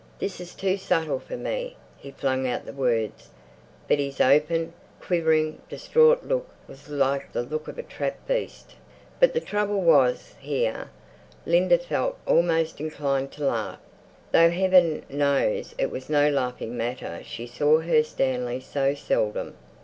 [0.17, 3.29] "This is too subtle for me!" He flung out the words,
[3.87, 8.73] but his open, quivering, distraught look was like the look of a trapped beast.
[9.19, 10.89] But the trouble was—here
[11.45, 13.79] Linda felt almost inclined to laugh,
[14.31, 19.55] though Heaven knows it was no laughing matter—she saw her Stanley so seldom.